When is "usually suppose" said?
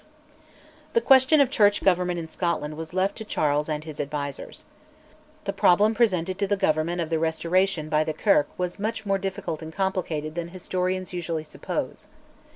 11.13-12.07